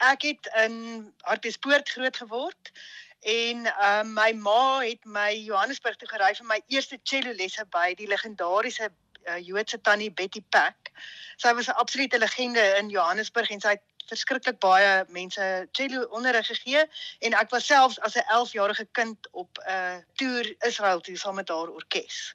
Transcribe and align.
ek 0.00 0.22
het 0.22 0.48
in 0.64 1.12
Hartbeespoort 1.28 1.88
groot 1.88 2.16
geword 2.16 2.72
en 3.20 3.66
uh, 3.66 4.02
my 4.04 4.32
ma 4.32 4.80
het 4.80 5.04
my 5.04 5.32
Johannesburg 5.36 5.96
toe 6.00 6.08
gery 6.08 6.32
vir 6.38 6.46
my 6.48 6.60
eerste 6.72 6.98
cello 7.04 7.34
lesse 7.36 7.64
by 7.68 7.92
die 7.98 8.08
legendariese 8.08 8.88
uh, 8.88 9.36
Joodse 9.44 9.80
tannie 9.80 10.10
Betty 10.10 10.40
Pack. 10.48 10.92
Sy 11.36 11.52
was 11.54 11.68
'n 11.68 11.76
absolute 11.76 12.18
legende 12.18 12.64
in 12.78 12.88
Johannesburg 12.88 13.50
en 13.50 13.60
sy 13.60 13.76
het 13.76 13.84
verskriklik 14.08 14.58
baie 14.58 15.04
mense 15.08 15.68
cello 15.76 16.06
onderrig 16.16 16.46
gegee 16.46 16.84
en 17.20 17.36
ek 17.36 17.50
was 17.50 17.66
selfs 17.66 18.00
as 18.00 18.16
'n 18.16 18.24
11-jarige 18.32 18.88
kind 18.92 19.28
op 19.30 19.58
'n 19.58 19.70
uh, 19.70 19.98
toer 20.16 20.54
Israel 20.66 21.00
toe 21.00 21.16
saam 21.16 21.34
met 21.34 21.48
haar 21.48 21.68
orkes. 21.68 22.34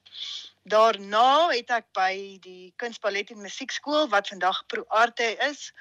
Daarna 0.64 1.50
het 1.50 1.70
ek 1.70 1.86
by 1.94 2.38
die 2.42 2.74
Kunsballet 2.76 3.30
en 3.30 3.42
Musiekskool 3.42 4.08
wat 4.10 4.28
vandag 4.28 4.66
Pro 4.66 4.86
Arte 4.88 5.36
is, 5.50 5.74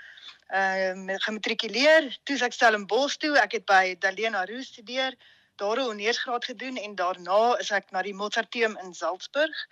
ehm 0.47 1.09
uh, 1.11 1.15
gematrikuleer. 1.17 2.19
Toe 2.23 2.39
ek 2.45 2.53
Stellenbosch 2.53 3.17
toe, 3.17 3.37
ek 3.39 3.53
het 3.53 3.65
by 3.67 3.97
Dalena 3.99 4.45
Roos 4.45 4.67
studeer, 4.67 5.17
daar 5.57 5.77
'n 5.77 5.89
honeursgraad 5.89 6.45
gedoen 6.45 6.77
en 6.77 6.95
daarna 6.95 7.59
is 7.59 7.71
ek 7.71 7.91
na 7.91 8.03
die 8.03 8.15
Mozarteum 8.15 8.79
in 8.83 8.95
Salzburg 8.95 9.67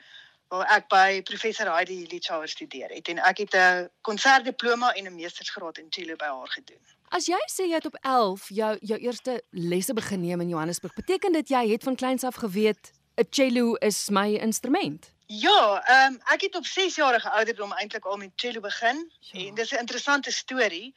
waar 0.48 0.68
ek 0.76 0.88
by 0.88 1.22
professor 1.22 1.70
Heidi 1.72 2.06
Litschauer 2.10 2.48
studeer 2.48 2.90
het 2.92 3.08
en 3.08 3.18
ek 3.18 3.38
het 3.38 3.54
'n 3.56 3.88
konsertdiploma 4.00 4.92
en 4.92 5.06
'n 5.06 5.14
meestersgraad 5.14 5.78
in 5.78 5.90
cello 5.90 6.16
by 6.16 6.24
haar 6.24 6.48
gedoen. 6.48 6.84
As 7.08 7.26
jy 7.26 7.40
sê 7.46 7.68
jy 7.68 7.74
het 7.74 7.86
op 7.86 7.96
11 8.00 8.48
jou 8.48 8.76
jou 8.80 8.98
eerste 8.98 9.42
lesse 9.50 9.94
begin 9.94 10.20
neem 10.20 10.40
in 10.40 10.48
Johannesburg, 10.48 10.94
beteken 10.94 11.32
dit 11.32 11.48
jy 11.48 11.68
het 11.68 11.82
van 11.82 11.96
kleins 11.96 12.24
af 12.24 12.34
geweet 12.34 12.92
'n 13.16 13.26
cello 13.30 13.74
is 13.74 14.10
my 14.10 14.34
instrument? 14.34 15.11
Ja, 15.26 15.82
ehm 15.84 16.12
um, 16.12 16.20
ek 16.24 16.40
het 16.40 16.54
op 16.54 16.66
6 16.66 16.94
jarige 16.94 17.30
ouderdom 17.30 17.72
eintlik 17.72 18.04
al 18.04 18.16
met 18.16 18.30
cello 18.36 18.60
begin 18.60 19.12
ja. 19.20 19.46
en 19.46 19.54
dis 19.54 19.70
'n 19.70 19.78
interessante 19.78 20.30
storie. 20.30 20.94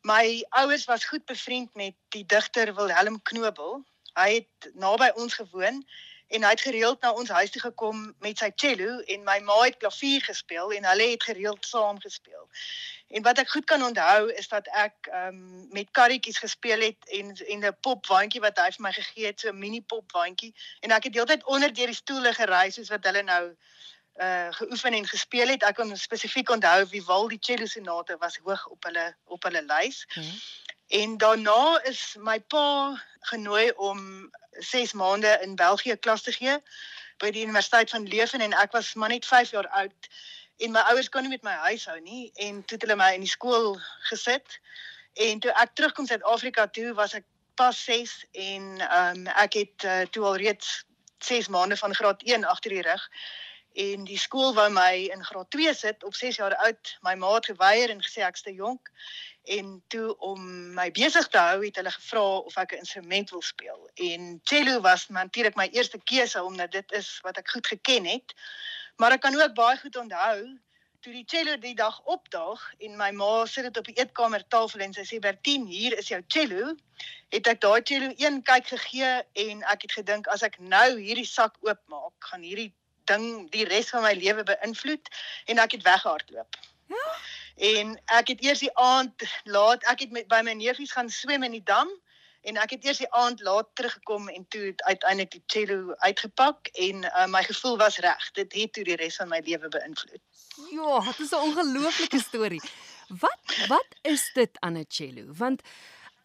My 0.00 0.44
ouers 0.48 0.84
was 0.84 1.04
goed 1.04 1.24
bevriend 1.24 1.74
met 1.74 1.94
die 2.08 2.26
digter 2.26 2.74
Wilhelm 2.74 3.22
Knobel. 3.22 3.84
Hy 4.14 4.34
het 4.34 4.74
naby 4.74 5.10
ons 5.14 5.34
gewoon 5.34 5.86
en 6.28 6.42
hy 6.42 6.50
het 6.50 6.60
gereeld 6.60 7.00
na 7.00 7.12
ons 7.12 7.28
huis 7.28 7.50
toe 7.50 7.60
gekom 7.60 8.14
met 8.18 8.38
sy 8.38 8.50
cello 8.54 8.98
en 8.98 9.24
my 9.24 9.38
ma 9.40 9.60
het 9.62 9.76
klavier 9.76 10.22
gespeel 10.22 10.72
en 10.72 10.84
hulle 10.84 11.10
het 11.10 11.22
gereeld 11.22 11.66
saam 11.66 12.00
gespeel. 12.00 12.48
En 13.08 13.22
wat 13.22 13.38
ek 13.38 13.48
goed 13.48 13.64
kan 13.64 13.82
onthou 13.82 14.32
is 14.32 14.48
dat 14.48 14.66
ek 14.66 15.08
ehm 15.10 15.28
um, 15.28 15.68
met 15.72 15.90
karretjies 15.90 16.38
gespeel 16.38 16.80
het 16.80 17.08
en 17.18 17.32
en 17.36 17.64
'n 17.66 17.76
popwaandjie 17.80 18.40
wat 18.40 18.58
hy 18.58 18.70
vir 18.76 18.84
my 18.86 18.92
gegee 18.92 19.26
het, 19.26 19.40
so 19.40 19.48
'n 19.48 19.58
mini 19.58 19.80
popwaandjie 19.80 20.54
en 20.80 20.90
ek 20.90 21.04
het 21.04 21.12
deeltyd 21.12 21.44
onder 21.44 21.72
deur 21.72 21.86
die 21.86 22.02
stoele 22.02 22.32
gery 22.34 22.70
soos 22.70 22.88
wat 22.88 23.04
hulle 23.04 23.22
nou 23.22 23.44
uh 24.20 24.46
geoefen 24.50 24.92
en 24.92 25.06
gespeel 25.06 25.48
het. 25.48 25.62
Ek 25.62 25.74
kan 25.74 25.96
spesifiek 25.96 26.50
onthou 26.50 26.86
wie 26.90 27.04
wal 27.04 27.28
die 27.28 27.38
cello 27.40 27.66
sonate 27.66 28.16
was 28.18 28.36
hoog 28.42 28.66
op 28.66 28.84
hulle 28.84 29.16
op 29.24 29.42
hulle 29.42 29.62
lys. 29.62 30.04
Hmm. 30.08 30.40
En 30.88 31.16
daarna 31.16 31.80
is 31.84 32.16
my 32.18 32.40
pa 32.40 32.66
genooi 33.20 33.70
om 33.76 34.30
6 34.50 34.92
maande 34.92 35.38
in 35.42 35.54
België 35.54 35.96
klas 35.96 36.22
te 36.22 36.32
gee 36.32 36.58
by 37.18 37.30
die 37.30 37.42
Universiteit 37.42 37.90
van 37.90 38.08
Leuven 38.08 38.40
en 38.40 38.52
ek 38.52 38.72
was 38.72 38.94
maar 38.94 39.08
net 39.08 39.26
5 39.26 39.50
jaar 39.50 39.68
oud 39.68 40.08
en 40.58 40.74
my 40.74 40.82
ouers 40.90 41.08
kon 41.08 41.22
nie 41.22 41.32
met 41.32 41.46
my 41.46 41.56
huis 41.68 41.86
hou 41.90 41.98
nie 42.00 42.30
en 42.34 42.62
toe 42.64 42.78
het 42.78 42.86
hulle 42.86 42.98
my 42.98 43.12
in 43.14 43.24
die 43.26 43.30
skool 43.30 43.76
gesit 44.10 44.58
en 45.28 45.42
toe 45.42 45.52
ek 45.62 45.74
terugkom 45.78 46.06
Suid-Afrika 46.06 46.66
toe 46.74 46.92
was 46.98 47.14
ek 47.18 47.26
pas 47.58 47.78
6 47.84 48.14
en 48.32 48.66
um, 48.86 49.26
ek 49.44 49.58
het 49.62 49.86
uh, 49.86 50.00
toe 50.14 50.24
al 50.30 50.40
reeds 50.42 50.82
6 51.26 51.48
maande 51.54 51.76
van 51.76 51.94
graad 51.94 52.22
1 52.22 52.44
agter 52.44 52.74
die 52.74 52.82
rug 52.86 53.06
en 53.78 54.04
die 54.08 54.18
skool 54.18 54.54
wou 54.54 54.66
my 54.74 54.92
in 55.14 55.24
graad 55.24 55.50
2 55.54 55.74
sit 55.74 56.04
op 56.06 56.14
6 56.14 56.38
jaar 56.42 56.54
oud 56.66 56.94
my 57.06 57.14
ma 57.14 57.34
het 57.34 57.50
geweier 57.52 57.94
en 57.94 58.02
gesê 58.02 58.26
ek's 58.26 58.46
te 58.46 58.54
jonk 58.54 58.90
en 59.58 59.82
toe 59.94 60.16
om 60.30 60.40
my 60.76 60.88
besig 60.94 61.28
te 61.32 61.40
hou 61.40 61.60
het 61.64 61.78
hulle 61.80 61.94
gevra 61.94 62.24
of 62.38 62.56
ek 62.62 62.72
'n 62.74 62.82
instrument 62.84 63.30
wil 63.30 63.42
speel 63.42 63.90
en 63.94 64.40
cello 64.44 64.80
was 64.80 65.08
natuurlik 65.08 65.56
my 65.56 65.68
eerste 65.72 65.98
keuse 66.04 66.42
omdat 66.42 66.72
dit 66.72 66.92
is 66.92 67.18
wat 67.22 67.38
ek 67.38 67.50
goed 67.50 67.66
geken 67.66 68.04
het 68.04 68.34
maar 68.98 69.14
ek 69.14 69.22
kan 69.24 69.36
ook 69.40 69.54
baie 69.54 69.78
goed 69.78 69.96
onthou 69.96 70.58
toe 71.00 71.12
die 71.14 71.24
cello 71.30 71.54
die 71.62 71.74
dag 71.78 72.00
opdaag 72.10 72.62
en 72.82 72.96
my 72.98 73.10
ma 73.14 73.46
sit 73.46 73.68
dit 73.68 73.76
op 73.80 73.86
die 73.86 73.96
eetkamertafel 74.00 74.82
en 74.82 74.94
sy 74.96 75.04
sê 75.06 75.20
Bertien 75.22 75.66
hier 75.70 75.94
is 75.98 76.10
jou 76.10 76.18
cello. 76.34 76.74
Het 77.34 77.46
ek 77.52 77.60
daai 77.62 77.82
cello 77.86 78.10
een 78.18 78.40
kyk 78.42 78.66
gegee 78.72 79.12
en 79.44 79.62
ek 79.74 79.86
het 79.86 79.94
gedink 80.00 80.30
as 80.34 80.42
ek 80.46 80.58
nou 80.58 80.88
hierdie 80.98 81.28
sak 81.28 81.54
oopmaak 81.66 82.30
gaan 82.30 82.42
hierdie 82.42 82.72
ding 83.10 83.46
die 83.54 83.64
res 83.70 83.92
van 83.94 84.04
my 84.04 84.12
lewe 84.18 84.44
beïnvloed. 84.50 85.12
En 85.46 85.62
ek 85.62 85.78
het 85.78 85.86
weggehardloop. 85.86 86.58
Ja. 86.90 87.06
En 87.70 87.94
ek 88.18 88.34
het 88.34 88.42
eers 88.44 88.64
die 88.66 88.74
aand 88.74 89.22
laat 89.44 89.86
ek 89.92 90.06
het 90.06 90.14
met 90.14 90.28
by 90.30 90.42
my 90.42 90.56
neefies 90.58 90.94
gaan 90.96 91.10
swem 91.10 91.46
in 91.46 91.54
die 91.60 91.64
dam 91.64 91.90
en 92.40 92.56
ek 92.56 92.70
het 92.70 92.84
eers 92.84 92.98
die 93.02 93.10
aand 93.12 93.40
laat 93.40 93.68
teruggekom 93.74 94.28
en 94.28 94.46
toe 94.48 94.72
uiteindelik 94.76 95.30
die 95.30 95.42
cello 95.46 95.94
uitgepak 95.98 96.66
en 96.66 97.04
uh, 97.04 97.26
my 97.26 97.42
gevoel 97.42 97.78
was 97.78 97.98
reg. 97.98 98.30
Dit 98.32 98.52
het 98.52 98.72
toe 98.72 98.84
die 98.84 98.96
res 98.96 99.16
van 99.16 99.28
my 99.28 99.40
lewe 99.44 99.68
beïnvloed. 99.68 100.22
Ja, 100.70 101.00
dit 101.00 101.20
is 101.26 101.30
'n 101.30 101.44
ongelooflike 101.48 102.18
storie. 102.18 102.62
Wat 103.08 103.56
wat 103.68 103.86
is 104.02 104.30
dit 104.34 104.50
aan 104.60 104.78
'n 104.78 104.86
cello? 104.88 105.24
Want 105.34 105.62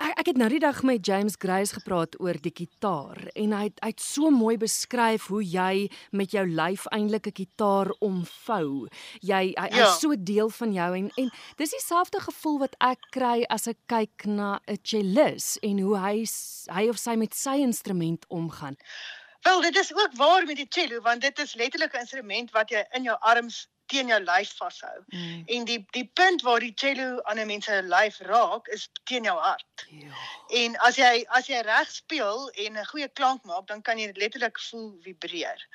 Ek 0.03 0.17
ek 0.19 0.29
het 0.33 0.39
nou 0.39 0.49
die 0.51 0.59
dag 0.59 0.81
met 0.83 1.05
James 1.07 1.37
Grace 1.39 1.75
gepraat 1.77 2.17
oor 2.19 2.35
die 2.43 2.51
kitaar 2.51 3.21
en 3.39 3.53
hy 3.55 3.61
het 3.69 3.77
hy 3.83 3.91
het 3.93 4.01
so 4.03 4.31
mooi 4.35 4.57
beskryf 4.59 5.29
hoe 5.31 5.39
jy 5.43 5.85
met 6.11 6.35
jou 6.35 6.43
lyf 6.43 6.83
eintlik 6.91 7.29
'n 7.31 7.37
kitaar 7.37 7.91
omvou. 8.03 8.89
Jy 9.21 9.55
hy 9.55 9.69
ja. 9.71 9.87
is 9.87 10.01
so 10.01 10.15
deel 10.17 10.49
van 10.49 10.73
jou 10.73 10.89
en 10.97 11.07
en 11.15 11.31
dis 11.55 11.71
dieselfde 11.71 12.19
gevoel 12.19 12.59
wat 12.59 12.75
ek 12.81 12.99
kry 13.11 13.45
as 13.49 13.67
ek 13.67 13.79
kyk 13.87 14.25
na 14.25 14.59
'n 14.67 14.83
cellist 14.83 15.57
en 15.63 15.79
hoe 15.79 15.97
hy 15.97 16.25
hy 16.67 16.89
of 16.89 16.97
sy 16.97 17.15
met 17.15 17.33
sy 17.33 17.55
instrument 17.63 18.25
omgaan. 18.27 18.75
Wel, 19.43 19.61
dit 19.61 19.75
is 19.75 19.93
ook 19.93 20.13
waar 20.15 20.45
met 20.45 20.55
die 20.55 20.69
cello 20.69 21.01
want 21.01 21.21
dit 21.21 21.39
is 21.39 21.53
letterlik 21.53 21.93
'n 21.93 22.05
instrument 22.05 22.51
wat 22.51 22.69
jy 22.69 22.85
in 22.89 23.03
jou 23.03 23.17
arms 23.19 23.67
teen 23.85 24.07
jou 24.07 24.19
lyf 24.23 24.55
vashou. 24.57 25.03
Mm. 25.05 25.43
En 25.45 25.65
die 25.65 25.85
die 25.91 26.05
punt 26.13 26.41
waar 26.41 26.59
die 26.59 26.73
cello 26.75 27.21
aan 27.21 27.39
'n 27.39 27.47
mens 27.47 27.65
se 27.65 27.81
lyf 27.83 28.19
raak 28.19 28.67
is 28.67 28.89
teen 29.03 29.23
jou 29.23 29.37
hart. 29.39 29.85
Ja. 29.89 30.13
En 30.47 30.77
as 30.77 30.95
jy 30.95 31.25
as 31.27 31.47
jy 31.47 31.59
reg 31.61 31.91
speel 31.91 32.49
en 32.49 32.77
'n 32.77 32.85
goeie 32.85 33.09
klank 33.09 33.43
maak, 33.43 33.67
dan 33.67 33.81
kan 33.81 33.99
jy 33.99 34.05
dit 34.05 34.17
letterlik 34.17 34.59
voel 34.59 34.97
vibreer. 35.01 35.67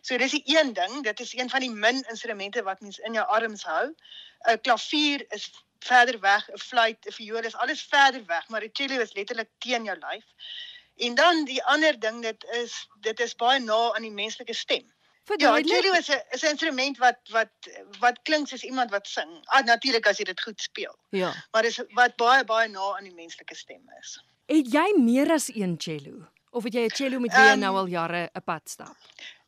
So 0.00 0.16
dis 0.16 0.30
die 0.30 0.42
een 0.44 0.72
ding, 0.72 1.02
dit 1.02 1.20
is 1.20 1.34
een 1.34 1.50
van 1.50 1.60
die 1.60 1.70
min 1.70 2.04
instrumente 2.08 2.62
wat 2.62 2.80
mens 2.80 2.98
in 2.98 3.12
jou 3.12 3.26
arms 3.26 3.62
hou. 3.62 3.94
'n 4.48 4.60
Klavier 4.60 5.24
is 5.32 5.50
verder 5.78 6.20
weg, 6.20 6.50
'n 6.50 6.58
fluit, 6.58 7.06
'n 7.06 7.12
viool 7.12 7.44
is 7.44 7.56
alles 7.56 7.82
verder 7.82 8.24
weg, 8.26 8.48
maar 8.48 8.60
die 8.60 8.72
cello 8.72 9.00
is 9.00 9.12
letterlik 9.12 9.50
teen 9.58 9.84
jou 9.84 9.98
lyf. 9.98 10.24
En 10.96 11.14
dan 11.14 11.44
die 11.44 11.64
ander 11.64 11.98
ding 12.00 12.22
dit 12.22 12.44
is 12.44 12.88
dit 13.00 13.20
is 13.20 13.34
baie 13.34 13.60
na 13.60 13.92
aan 13.94 14.02
die 14.02 14.14
menslike 14.14 14.54
stem. 14.54 14.92
Ja, 15.40 15.56
cello 15.62 15.92
is 15.92 16.08
'n 16.10 16.20
is 16.30 16.42
'n 16.42 16.50
instrument 16.52 16.98
wat 16.98 17.18
wat 17.30 17.50
wat 17.98 18.22
klink 18.22 18.48
soos 18.48 18.62
iemand 18.62 18.90
wat 18.90 19.06
sing. 19.06 19.44
Ah, 19.44 19.64
natuurlik 19.64 20.06
as 20.06 20.18
jy 20.18 20.24
dit 20.24 20.42
goed 20.42 20.60
speel. 20.60 20.96
Ja. 21.08 21.32
Maar 21.50 21.62
dis 21.62 21.80
wat 21.94 22.16
baie 22.16 22.44
baie 22.44 22.68
na 22.68 22.96
aan 22.96 23.04
die 23.04 23.14
menslike 23.14 23.54
stem 23.54 23.90
is. 24.00 24.20
Het 24.46 24.72
jy 24.72 24.92
meer 24.96 25.32
as 25.32 25.48
een 25.48 25.76
cello 25.78 26.28
of 26.50 26.64
het 26.64 26.74
jy 26.74 26.84
'n 26.84 26.90
cello 26.90 27.18
met 27.18 27.32
wie 27.32 27.44
jy 27.44 27.52
um, 27.52 27.58
nou 27.58 27.76
al 27.76 27.86
jare 27.86 28.30
'n 28.34 28.42
pad 28.44 28.68
stap? 28.68 28.96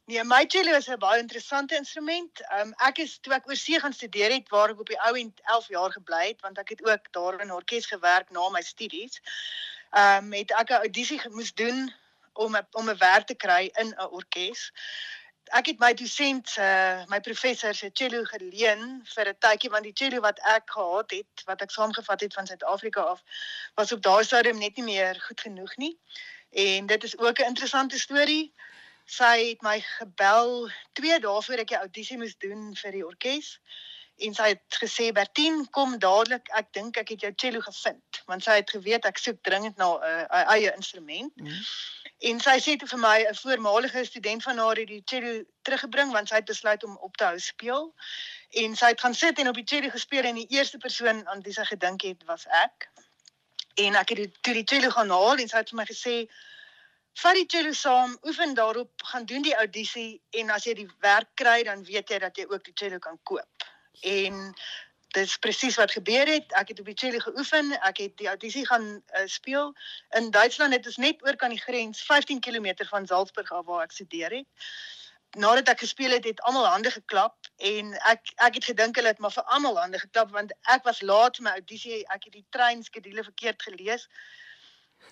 Nee, 0.07 0.25
my 0.25 0.47
cello 0.47 0.77
is 0.77 0.89
'n 0.89 0.99
baie 0.99 1.21
interessante 1.21 1.77
instrument. 1.77 2.41
Um 2.61 2.73
ek 2.89 2.99
is 2.99 3.19
toe 3.19 3.33
ek 3.35 3.49
oorsee 3.49 3.81
gaan 3.81 3.93
studeer 3.93 4.33
het 4.33 4.49
waar 4.49 4.71
ek 4.71 4.81
op 4.81 4.87
die 4.87 5.01
ou 5.01 5.15
end 5.19 5.41
11 5.45 5.69
jaar 5.69 5.93
gebly 5.93 6.27
het 6.27 6.41
want 6.41 6.59
ek 6.59 6.69
het 6.69 6.85
ook 6.87 7.13
daar 7.13 7.41
in 7.41 7.53
orkes 7.53 7.87
gewerk 7.87 8.31
na 8.31 8.49
my 8.49 8.63
studies. 8.63 9.21
Um 9.93 10.33
het 10.33 10.51
ek 10.51 10.71
'n 10.71 10.83
audisie 10.87 11.21
moes 11.31 11.55
doen 11.55 11.95
om 12.33 12.57
om 12.73 12.91
'n 12.91 12.99
werk 12.99 13.27
te 13.27 13.35
kry 13.35 13.71
in 13.75 13.95
'n 13.95 14.11
orkes 14.11 14.73
ek 15.55 15.67
het 15.71 15.79
my 15.79 15.93
dosent 15.95 16.57
uh, 16.59 17.05
my 17.07 17.21
professor 17.21 17.75
se 17.75 17.91
cello 17.95 18.25
geleen 18.25 19.03
vir 19.15 19.29
'n 19.29 19.39
tydjie 19.39 19.71
want 19.71 19.85
die 19.85 19.93
cello 19.93 20.21
wat 20.21 20.39
ek 20.43 20.71
gehad 20.71 21.11
het 21.11 21.45
wat 21.47 21.63
ek 21.63 21.71
saamgevat 21.71 22.21
het 22.21 22.35
van 22.35 22.47
Suid-Afrika 22.47 23.01
af 23.01 23.23
was 23.75 23.93
op 23.93 24.03
daai 24.03 24.25
stadium 24.25 24.59
net 24.59 24.77
nie 24.77 24.85
meer 24.85 25.21
goed 25.27 25.41
genoeg 25.41 25.77
nie. 25.77 25.99
En 26.51 26.87
dit 26.87 27.05
is 27.05 27.19
ook 27.19 27.39
'n 27.39 27.47
interessante 27.47 27.99
storie. 27.99 28.55
Sy 29.05 29.49
het 29.49 29.63
my 29.63 29.81
gebel 29.81 30.71
2 30.93 31.21
dae 31.21 31.43
voor 31.43 31.59
ek 31.59 31.69
die 31.69 31.79
audisie 31.79 32.19
moes 32.19 32.37
doen 32.39 32.75
vir 32.77 32.93
die 32.93 33.07
orkes 33.07 33.61
en 34.17 34.35
sy 34.35 34.49
het 34.49 34.79
gesê 34.81 35.11
Bertien 35.13 35.67
kom 35.71 35.99
dadelik 35.99 36.49
ek 36.57 36.73
dink 36.73 36.97
ek 36.97 37.11
het 37.13 37.25
jou 37.27 37.33
cello 37.43 37.61
gevind 37.61 38.21
want 38.27 38.45
sy 38.45 38.57
het 38.61 38.71
geweet 38.71 39.05
ek 39.09 39.19
soek 39.21 39.43
dringend 39.45 39.77
na 39.77 39.89
'n 39.97 40.03
uh, 40.03 40.45
eie 40.55 40.73
instrument. 40.75 41.33
Mm. 41.37 41.61
En 42.31 42.41
sy 42.41 42.57
sê 42.65 42.77
vir 42.81 42.99
my 42.99 43.19
'n 43.29 43.35
voormalige 43.35 44.05
student 44.05 44.43
van 44.43 44.59
haar 44.59 44.77
het 44.77 44.89
die 44.89 45.03
cello 45.05 45.45
teruggebring 45.63 46.13
want 46.13 46.29
sy 46.29 46.35
het 46.35 46.45
besluit 46.45 46.85
om 46.85 46.97
op 46.97 47.17
te 47.17 47.25
hou 47.25 47.39
speel. 47.39 47.95
En 48.51 48.77
sy 48.77 48.87
het 48.87 49.01
gaan 49.01 49.15
sit 49.15 49.39
en 49.39 49.49
op 49.49 49.55
die 49.55 49.69
cello 49.69 49.91
gespeel 49.91 50.25
en 50.25 50.35
die 50.35 50.49
eerste 50.49 50.79
persoon 50.79 51.29
aan 51.29 51.43
wie 51.43 51.53
sy 51.53 51.65
gedink 51.65 52.03
het 52.03 52.25
was 52.25 52.47
ek. 52.47 52.89
En 53.75 53.95
ek 53.95 54.09
het 54.09 54.19
die, 54.19 54.33
toe 54.41 54.55
die 54.55 54.65
cello 54.65 54.91
gaan 54.91 55.11
haal 55.11 55.37
en 55.37 55.49
sy 55.49 55.57
het 55.57 55.69
vir 55.69 55.77
my 55.77 55.85
gesê 55.85 56.17
vat 57.21 57.35
die 57.35 57.47
cello 57.49 57.73
saam, 57.73 58.19
oefen 58.25 58.55
daarop, 58.55 58.93
gaan 59.05 59.25
doen 59.25 59.43
die 59.43 59.57
audisie 59.57 60.23
en 60.31 60.51
as 60.51 60.65
jy 60.65 60.75
die 60.75 60.91
werk 61.01 61.29
kry 61.35 61.63
dan 61.65 61.85
weet 61.85 62.09
jy 62.09 62.19
dat 62.19 62.37
jy 62.37 62.45
ook 62.49 62.65
die 62.65 62.75
cello 62.75 62.99
kan 62.99 63.21
koop. 63.23 63.69
En 64.01 64.55
dis 65.17 65.37
presies 65.37 65.77
wat 65.81 65.91
gebeur 65.91 66.29
het. 66.29 66.53
Ek 66.53 66.69
het 66.73 66.81
op 66.81 66.89
die 66.91 66.99
cello 66.99 67.19
geoefen. 67.19 67.73
Ek 67.81 68.03
het 68.05 68.17
die 68.21 68.29
audisie 68.29 68.67
gaan 68.67 68.87
uh, 68.97 69.25
speel 69.25 69.73
in 70.19 70.31
Duitsland. 70.31 70.73
Dit 70.73 70.87
is 70.87 70.97
net 70.97 71.23
oor 71.25 71.37
kan 71.37 71.55
die 71.55 71.61
grens, 71.61 72.03
15 72.03 72.41
km 72.41 72.75
van 72.91 73.07
Salzburg 73.07 73.53
af 73.53 73.65
waar 73.65 73.87
ek 73.87 73.97
studeer 73.97 74.31
het. 74.41 74.69
Nadat 75.37 75.69
ek 75.69 75.85
gespeel 75.85 76.11
het, 76.17 76.25
het 76.25 76.41
almal 76.49 76.67
hande 76.67 76.91
geklap 76.91 77.49
en 77.57 77.93
ek 78.09 78.33
ek 78.47 78.55
het 78.61 78.69
gedink 78.71 78.97
hulle 78.97 79.13
het 79.13 79.21
maar 79.21 79.35
vir 79.35 79.45
almal 79.57 79.79
hande 79.81 79.99
geklap 80.01 80.31
want 80.33 80.53
ek 80.73 80.85
was 80.89 81.03
laat 81.03 81.37
vir 81.37 81.49
my 81.49 81.55
audisie. 81.61 82.03
Ek 82.09 82.29
het 82.29 82.33
die 82.33 82.47
treinskedule 82.57 83.25
verkeerd 83.25 83.63
gelees. 83.63 84.09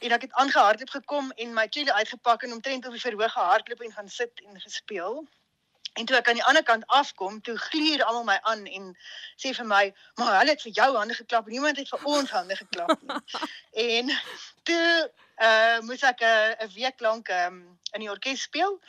En 0.00 0.12
ek 0.16 0.28
het 0.28 0.36
aangehardloop 0.40 0.90
gekom 0.90 1.30
en 1.30 1.56
my 1.56 1.66
cello 1.70 1.92
uitgepak 1.92 2.42
en 2.42 2.52
omtrent 2.52 2.86
op 2.86 2.96
die 2.96 3.04
verhoog 3.04 3.32
gehardloop 3.32 3.80
en 3.80 3.96
gaan 3.98 4.08
sit 4.08 4.44
en 4.48 4.60
gespeel. 4.60 5.24
En 5.94 6.04
toe 6.04 6.16
ek 6.16 6.28
aan 6.28 6.40
die 6.40 6.44
ander 6.44 6.62
kant 6.62 6.86
afkom, 6.86 7.40
toe 7.40 7.56
gluur 7.56 8.02
almal 8.04 8.24
my 8.24 8.38
aan 8.50 8.64
en 8.66 8.88
sê 9.38 9.52
vir 9.54 9.66
my, 9.66 9.84
"Maar 10.14 10.38
hulle 10.38 10.50
het 10.50 10.62
vir 10.62 10.72
jou 10.72 10.96
hande 10.96 11.14
geklap, 11.14 11.46
niemand 11.46 11.76
het 11.76 11.88
vir 11.88 12.04
ons 12.04 12.30
hande 12.30 12.56
geklap 12.56 13.02
nie." 13.02 13.20
en 13.98 14.10
toe 14.62 15.10
uh 15.42 15.78
moes 15.80 16.02
ek 16.02 16.20
'n 16.20 16.64
uh, 16.64 16.68
week 16.74 17.00
lank 17.00 17.28
um, 17.28 17.78
in 17.92 18.00
die 18.00 18.10
orkes 18.10 18.42
speel 18.42 18.80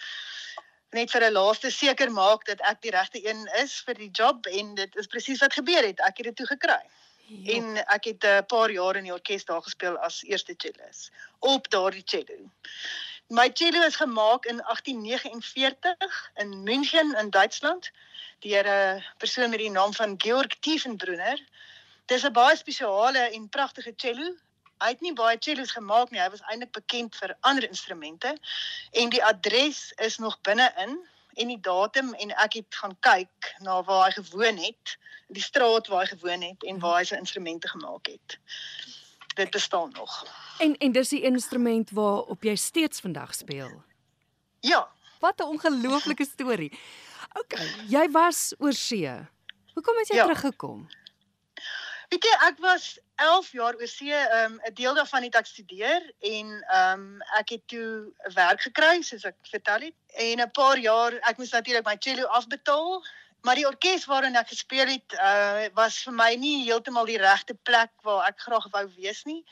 net 0.95 1.11
vir 1.11 1.23
'n 1.27 1.33
laaste 1.37 1.71
seker 1.71 2.11
maak 2.11 2.45
dat 2.45 2.61
ek 2.61 2.81
die 2.81 2.91
regte 2.91 3.21
een 3.27 3.47
is 3.61 3.79
vir 3.85 3.93
die 3.93 4.11
job 4.11 4.45
en 4.45 4.75
dit 4.75 4.95
is 4.95 5.07
presies 5.07 5.41
wat 5.43 5.53
gebeur 5.53 5.83
het. 5.83 5.99
Ek 5.99 6.17
het 6.17 6.25
dit 6.31 6.35
toe 6.35 6.47
gekry. 6.47 6.81
Ja. 7.27 7.53
En 7.57 7.77
ek 7.97 8.03
het 8.11 8.23
'n 8.23 8.37
uh, 8.37 8.41
paar 8.47 8.71
jaar 8.71 8.95
in 8.95 9.03
die 9.03 9.13
orkes 9.13 9.45
daar 9.45 9.61
gespeel 9.61 9.97
as 9.97 10.23
eerste 10.23 10.53
cellist 10.57 11.11
op 11.39 11.69
daardie 11.69 12.03
cello. 12.05 12.49
My 13.27 13.49
cello 13.49 13.81
is 13.81 13.95
gemaak 13.95 14.45
in 14.45 14.61
1849 14.61 16.31
in 16.35 16.63
München 16.63 17.15
in 17.15 17.29
Duitsland 17.29 17.91
deur 18.39 18.65
'n 18.67 19.03
persoon 19.17 19.49
met 19.49 19.59
die 19.59 19.69
naam 19.69 19.93
van 19.93 20.13
Georg 20.17 20.59
Tiefenbrunner. 20.59 21.41
Dis 22.05 22.23
'n 22.23 22.31
baie 22.31 22.55
spesiale 22.55 23.17
en 23.19 23.49
pragtige 23.49 23.93
cello. 23.95 24.35
Hy 24.77 24.87
het 24.87 25.01
nie 25.01 25.13
baie 25.13 25.37
cellos 25.39 25.71
gemaak 25.71 26.09
nie. 26.09 26.21
Hy 26.21 26.29
was 26.29 26.41
eintlik 26.41 26.71
bekend 26.71 27.15
vir 27.15 27.37
ander 27.39 27.67
instrumente 27.67 28.37
en 28.91 29.09
die 29.09 29.23
adres 29.23 29.91
is 29.95 30.17
nog 30.17 30.41
binne-in 30.41 31.07
en 31.33 31.47
die 31.47 31.61
datum 31.61 32.13
en 32.13 32.31
ek 32.31 32.53
het 32.53 32.75
gaan 32.75 32.97
kyk 32.99 33.55
na 33.59 33.83
waar 33.83 34.05
hy 34.05 34.21
gewoon 34.21 34.57
het, 34.57 34.97
die 35.27 35.43
straat 35.43 35.87
waar 35.87 36.05
hy 36.05 36.17
gewoon 36.17 36.41
het 36.41 36.63
en 36.63 36.79
waar 36.79 36.97
hy 36.97 37.03
sy 37.03 37.15
instrumente 37.15 37.67
gemaak 37.67 38.05
het 38.05 38.39
dit 39.35 39.49
bestaan 39.49 39.91
nog. 39.91 40.25
En 40.57 40.77
en 40.77 40.91
dis 40.91 41.09
die 41.09 41.21
instrument 41.21 41.89
waarop 41.91 42.43
jy 42.43 42.55
steeds 42.55 42.99
vandag 42.99 43.35
speel. 43.35 43.83
Ja. 44.59 44.87
Wat 45.19 45.39
'n 45.39 45.43
ongelooflike 45.43 46.25
storie. 46.25 46.71
OK, 47.33 47.59
jy 47.87 48.09
was 48.11 48.53
oor 48.57 48.73
see. 48.73 49.11
Hoekom 49.73 49.97
het 49.97 50.07
jy 50.07 50.15
ja. 50.15 50.23
teruggekom? 50.23 50.87
Weet 52.09 52.23
jy, 52.23 52.35
ek 52.47 52.59
was 52.63 52.99
11 53.15 53.51
jaar 53.51 53.75
oor 53.75 53.87
see, 53.87 54.13
ehm, 54.13 54.53
'n 54.53 54.67
um, 54.67 54.73
deel 54.73 54.93
daarvan 54.93 55.23
het 55.23 55.35
ek 55.35 55.45
studeer 55.45 56.13
en 56.19 56.63
ehm 56.67 56.99
um, 56.99 57.21
ek 57.39 57.49
het 57.49 57.67
toe 57.67 58.11
'n 58.29 58.33
werk 58.33 58.61
gekry, 58.61 59.01
soos 59.01 59.23
ek 59.23 59.35
vertel 59.41 59.79
het. 59.79 59.95
En 60.07 60.39
'n 60.41 60.51
paar 60.51 60.77
jaar, 60.77 61.13
ek 61.13 61.37
moes 61.37 61.51
natuurlik 61.51 61.85
my 61.85 61.95
cello 61.99 62.25
afbetaal 62.25 63.05
Maar 63.45 63.59
die 63.61 63.67
orkes 63.67 64.05
waarin 64.09 64.35
ek 64.39 64.49
gespeel 64.49 64.89
het, 64.89 65.13
uh 65.21 65.67
was 65.77 66.01
vir 66.07 66.15
my 66.17 66.31
nie 66.41 66.63
heeltemal 66.65 67.05
die 67.05 67.21
regte 67.21 67.53
plek 67.69 67.91
waar 68.07 68.25
ek 68.31 68.39
graag 68.41 68.65
wou 68.73 68.85
wees 68.95 69.21
nie. 69.29 69.43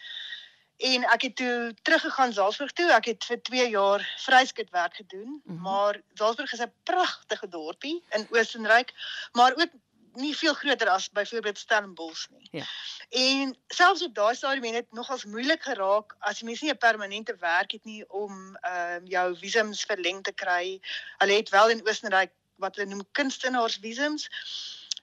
En 0.90 1.06
ek 1.13 1.28
het 1.28 1.36
toe 1.42 1.57
teruggegaan 1.86 2.34
Salzburg 2.34 2.74
toe. 2.74 2.90
Ek 2.92 3.12
het 3.12 3.28
vir 3.30 3.42
2 3.50 3.69
jaar 3.75 4.06
vryskutwerk 4.25 4.98
gedoen, 5.04 5.30
mm 5.30 5.42
-hmm. 5.45 5.62
maar 5.62 6.01
Salzburg 6.13 6.54
is 6.54 6.66
'n 6.66 6.74
pragtige 6.84 7.48
dorpie 7.48 8.04
in 8.18 8.28
Oostenryk, 8.31 8.94
maar 9.31 9.54
ook 9.56 9.78
nie 10.13 10.36
veel 10.38 10.54
groter 10.54 10.89
as 10.89 11.10
byvoorbeeld 11.10 11.57
Stellenbosch 11.57 12.28
nie. 12.30 12.48
Ja. 12.51 12.66
En 13.10 13.57
selfs 13.68 14.04
op 14.04 14.16
daai 14.16 14.36
stadium 14.36 14.63
het 14.63 14.74
dit 14.74 14.92
nogals 14.92 15.25
moeilik 15.25 15.63
geraak 15.63 16.16
as 16.19 16.39
jy 16.39 16.46
mens 16.46 16.62
nie 16.62 16.72
'n 16.72 16.78
permanente 16.78 17.36
werk 17.39 17.72
het 17.72 17.84
nie 17.86 18.10
om 18.10 18.57
ehm 18.62 19.04
uh, 19.04 19.10
jou 19.10 19.38
visums 19.38 19.84
verleng 19.84 20.24
te 20.24 20.34
kry. 20.34 20.81
Hulle 21.18 21.34
het 21.34 21.50
wel 21.50 21.69
in 21.69 21.88
Oostenryk 21.88 22.31
wat 22.63 22.80
hulle 22.80 22.89
noem 22.89 23.06
kunstenaarsvisums. 23.19 24.27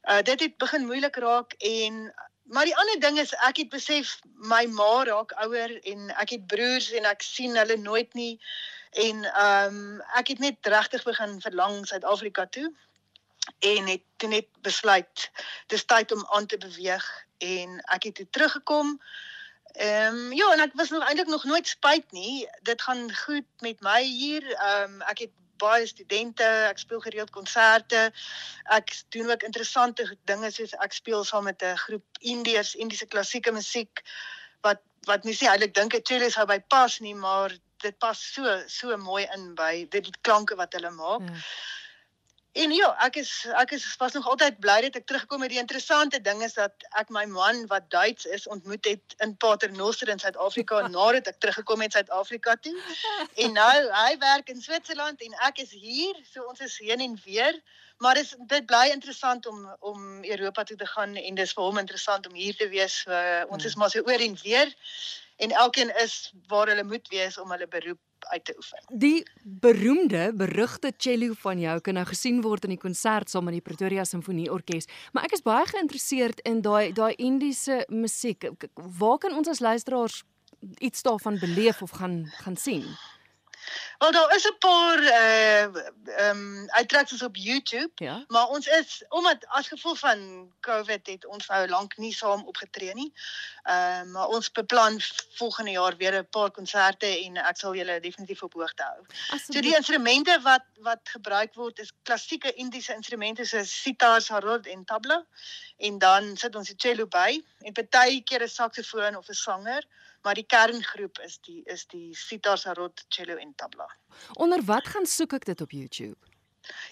Uh 0.08 0.22
dit 0.24 0.40
het 0.46 0.58
begin 0.58 0.88
moeilik 0.88 1.16
raak 1.20 1.56
en 1.58 2.02
maar 2.50 2.66
die 2.66 2.76
ander 2.76 3.00
ding 3.00 3.18
is 3.22 3.32
ek 3.46 3.62
het 3.62 3.70
besef 3.70 4.16
my 4.34 4.64
ma 4.66 5.04
raak 5.06 5.32
ouer 5.44 5.76
en 5.92 6.10
ek 6.22 6.36
het 6.36 6.46
broers 6.50 6.90
en 6.98 7.06
ek 7.06 7.22
sien 7.22 7.56
hulle 7.56 7.76
nooit 7.78 8.14
nie 8.18 8.34
en 9.06 9.24
ehm 9.24 9.80
um, 9.80 10.00
ek 10.18 10.32
het 10.34 10.40
net 10.42 10.66
regtig 10.74 11.04
begin 11.06 11.36
verlang 11.40 11.84
Suid-Afrika 11.86 12.46
toe 12.46 12.72
en 13.58 13.86
het 13.86 14.02
toe 14.16 14.28
net 14.28 14.48
besluit 14.66 15.30
dis 15.66 15.84
tyd 15.84 16.12
om 16.12 16.26
aan 16.34 16.46
te 16.46 16.58
beweeg 16.58 17.06
en 17.38 17.80
ek 17.94 18.10
het 18.10 18.14
toe 18.14 18.26
teruggekom. 18.30 19.00
Ehm 19.72 20.16
um, 20.16 20.32
ja, 20.32 20.52
en 20.52 20.60
ek 20.60 20.74
was 20.74 20.90
nog 20.90 21.06
eintlik 21.06 21.30
nog 21.30 21.44
nooit 21.44 21.68
spyt 21.68 22.12
nie. 22.12 22.48
Dit 22.62 22.82
gaan 22.82 23.14
goed 23.16 23.46
met 23.60 23.80
my 23.80 24.02
hier. 24.02 24.44
Ehm 24.52 24.98
um, 24.98 25.02
ek 25.02 25.18
het 25.18 25.34
baie 25.62 25.86
studente, 25.86 26.46
ek 26.70 26.82
speel 26.82 27.00
gereeld 27.04 27.30
konserte. 27.30 28.10
Ek 28.76 28.92
doen 29.14 29.30
ook 29.30 29.46
interessante 29.46 30.06
dinge 30.30 30.50
soos 30.50 30.76
ek 30.86 30.96
speel 30.96 31.24
saam 31.24 31.44
met 31.48 31.62
'n 31.62 31.76
groep 31.86 32.22
Indiërs, 32.34 32.74
Indiese 32.74 33.06
klassieke 33.06 33.52
musiek 33.52 34.04
wat 34.66 34.80
wat 35.08 35.24
nie 35.24 35.36
eintlik 35.48 35.74
dink 35.74 35.94
'n 35.94 36.02
cello 36.04 36.28
sou 36.28 36.46
by 36.46 36.58
pas 36.60 37.00
nie, 37.00 37.14
maar 37.14 37.50
dit 37.82 37.98
pas 37.98 38.18
so 38.34 38.62
so 38.68 38.96
mooi 38.96 39.26
in 39.34 39.54
by 39.54 39.86
dit 39.90 40.10
klanke 40.20 40.56
wat 40.56 40.72
hulle 40.76 40.90
maak. 40.90 41.20
Hmm. 41.20 41.44
En 42.52 42.72
ja, 42.74 42.88
ek 43.06 43.20
is 43.20 43.30
ek 43.62 43.70
is 43.76 43.84
was 43.96 44.12
nog 44.12 44.26
altyd 44.28 44.56
bly 44.58 44.80
dat 44.82 44.96
ek 44.98 45.04
teruggekom 45.06 45.44
het. 45.44 45.52
Die 45.52 45.60
interessante 45.62 46.18
ding 46.20 46.42
is 46.42 46.56
dat 46.58 46.86
ek 46.98 47.12
my 47.14 47.22
man 47.30 47.62
wat 47.70 47.86
Duits 47.94 48.26
is 48.26 48.48
ontmoet 48.50 48.84
het 48.90 49.14
in 49.22 49.36
Paternoster 49.36 50.10
in 50.10 50.18
Suid-Afrika 50.18 50.80
nadat 50.96 51.30
ek 51.30 51.38
teruggekom 51.38 51.84
het 51.86 51.94
Suid-Afrika 51.94 52.56
toe. 52.58 52.74
En 53.46 53.54
nou 53.54 53.76
hy 53.94 54.18
werk 54.18 54.50
in 54.50 54.58
Switserland 54.60 55.22
en 55.22 55.38
ek 55.46 55.62
is 55.62 55.70
hier, 55.70 56.18
so 56.32 56.42
ons 56.50 56.60
is 56.66 56.78
heen 56.82 57.06
en 57.06 57.14
weer. 57.24 57.62
Maar 58.02 58.18
dis 58.18 58.34
dit 58.50 58.66
bly 58.66 58.88
interessant 58.96 59.46
om 59.46 59.62
om 59.78 60.24
Europa 60.24 60.66
toe 60.66 60.76
te 60.76 60.90
gaan 60.90 61.14
en 61.16 61.38
dis 61.38 61.54
vir 61.54 61.64
hom 61.64 61.78
interessant 61.78 62.26
om 62.26 62.34
hier 62.34 62.56
te 62.56 62.68
wees. 62.68 63.04
Uh, 63.06 63.46
ons 63.46 63.64
is 63.64 63.72
hmm. 63.72 63.84
maar 63.84 63.94
so 63.94 64.02
oor 64.02 64.26
en 64.26 64.38
weer 64.42 64.74
en 65.40 65.50
elkeen 65.50 65.94
is 66.02 66.32
waar 66.46 66.66
hulle 66.66 66.84
moet 66.84 67.08
wees 67.08 67.38
om 67.38 67.50
hulle 67.50 67.68
beroep 67.68 68.00
uit 68.28 68.44
te 68.44 68.54
oefen. 68.56 68.84
Die 68.88 69.22
beroemde 69.42 70.32
berugte 70.34 70.92
cello 70.96 71.32
van 71.42 71.60
jou 71.60 71.80
kan 71.80 71.94
nou 71.94 72.06
gesien 72.06 72.40
word 72.42 72.64
in 72.64 72.74
die 72.74 72.80
konsert 72.80 73.30
saam 73.30 73.44
met 73.44 73.56
die 73.58 73.64
Pretoria 73.64 74.04
Simfonie 74.04 74.50
Orkees, 74.52 74.88
maar 75.12 75.24
ek 75.24 75.38
is 75.38 75.46
baie 75.46 75.66
geïnteresseerd 75.66 76.40
in 76.48 76.60
daai 76.64 76.92
daai 76.92 77.14
Indiese 77.16 77.84
musiek. 77.88 78.48
Waar 78.74 79.18
kan 79.18 79.34
ons 79.34 79.48
as 79.48 79.60
luisteraars 79.60 80.22
iets 80.78 81.02
daarvan 81.02 81.38
beleef 81.40 81.82
of 81.82 81.90
gaan 81.90 82.26
gaan 82.42 82.56
sien? 82.56 82.84
Wel 83.98 84.12
daar 84.12 84.34
is 84.34 84.46
'n 84.46 84.58
paar 84.58 84.98
uh 85.02 85.62
ehm 85.62 86.36
um, 86.36 86.68
uittreksels 86.70 87.22
op 87.22 87.36
YouTube, 87.36 87.90
ja? 87.94 88.24
maar 88.28 88.46
ons 88.46 88.66
is 88.66 89.04
omdat 89.08 89.46
as 89.46 89.68
gevolg 89.68 89.98
van 89.98 90.52
COVID 90.60 91.06
het 91.06 91.26
ons 91.26 91.46
nou 91.46 91.68
lank 91.68 91.96
nie 91.96 92.14
saam 92.14 92.44
opgetree 92.44 92.94
nie. 92.94 93.12
Ehm 93.62 94.06
uh, 94.06 94.12
maar 94.12 94.26
ons 94.26 94.52
beplan 94.52 95.00
volgende 95.34 95.70
jaar 95.70 95.96
weer 95.96 96.14
'n 96.18 96.28
paar 96.30 96.50
konserte 96.50 97.06
en 97.06 97.36
ek 97.36 97.56
sal 97.56 97.74
julle 97.74 98.00
definitief 98.00 98.42
op 98.42 98.52
hoogte 98.52 98.82
hou. 98.82 99.04
So 99.50 99.60
die 99.60 99.76
instrumente 99.76 100.40
wat 100.42 100.64
wat 100.80 101.00
gebruik 101.02 101.54
word 101.54 101.78
is 101.78 101.92
klassieke 102.02 102.52
Indiese 102.52 102.94
instrumente 102.94 103.44
soos 103.44 103.82
sitar, 103.82 104.20
sarod 104.20 104.66
en 104.66 104.84
tabla 104.84 105.24
en 105.76 105.98
dan 105.98 106.36
sit 106.36 106.56
ons 106.56 106.66
die 106.68 106.76
cello 106.76 107.06
by 107.06 107.42
en 107.58 107.72
partykeer 107.72 108.42
'n 108.42 108.48
saksofoon 108.48 109.16
of 109.16 109.28
'n 109.28 109.34
sanger 109.34 109.84
maar 110.22 110.34
die 110.34 110.46
kerngroep 110.46 111.18
is 111.24 111.38
die 111.46 111.60
is 111.64 111.86
die 111.86 112.16
sitar, 112.16 112.58
sarod, 112.58 113.04
cello 113.08 113.36
en 113.36 113.54
tabla. 113.56 113.88
Onder 114.32 114.64
wat 114.64 114.88
gaan 114.88 115.06
soek 115.06 115.38
ek 115.40 115.44
dit 115.52 115.60
op 115.60 115.70
YouTube? 115.70 116.18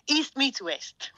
East 0.05 0.35
meets 0.37 0.61
West. 0.61 1.13